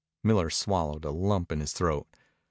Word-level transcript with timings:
Miller 0.23 0.49
swallowed 0.49 1.05
a 1.05 1.11
lump 1.11 1.51
in 1.51 1.59
his 1.59 1.73
throat. 1.73 2.07